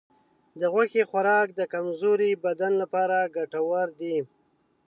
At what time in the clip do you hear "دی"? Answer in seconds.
3.99-4.17